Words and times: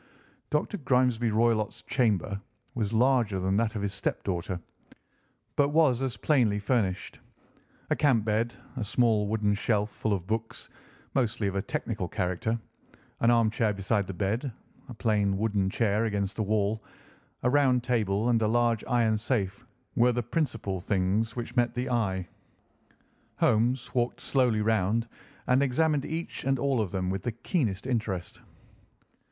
Dr. 0.49 0.77
Grimesby 0.79 1.29
Roylott's 1.29 1.83
chamber 1.83 2.41
was 2.73 2.91
larger 2.91 3.39
than 3.39 3.55
that 3.57 3.75
of 3.75 3.83
his 3.83 3.93
step 3.93 4.23
daughter, 4.23 4.59
but 5.55 5.69
was 5.69 6.01
as 6.01 6.17
plainly 6.17 6.57
furnished. 6.57 7.19
A 7.91 7.95
camp 7.95 8.25
bed, 8.25 8.55
a 8.77 8.83
small 8.83 9.27
wooden 9.27 9.53
shelf 9.53 9.91
full 9.91 10.11
of 10.13 10.25
books, 10.25 10.69
mostly 11.13 11.45
of 11.45 11.55
a 11.55 11.61
technical 11.61 12.07
character, 12.07 12.59
an 13.19 13.29
armchair 13.29 13.73
beside 13.73 14.07
the 14.07 14.13
bed, 14.15 14.51
a 14.89 14.93
plain 14.95 15.37
wooden 15.37 15.69
chair 15.69 16.03
against 16.05 16.35
the 16.35 16.41
wall, 16.41 16.83
a 17.43 17.49
round 17.51 17.83
table, 17.83 18.27
and 18.29 18.41
a 18.41 18.47
large 18.47 18.83
iron 18.89 19.19
safe 19.19 19.63
were 19.95 20.11
the 20.11 20.23
principal 20.23 20.79
things 20.79 21.35
which 21.35 21.55
met 21.55 21.75
the 21.75 21.91
eye. 21.91 22.27
Holmes 23.35 23.93
walked 23.93 24.19
slowly 24.19 24.61
round 24.61 25.07
and 25.45 25.61
examined 25.61 26.05
each 26.05 26.43
and 26.43 26.57
all 26.57 26.81
of 26.81 26.89
them 26.89 27.11
with 27.11 27.21
the 27.21 27.31
keenest 27.33 27.85
interest. 27.85 28.41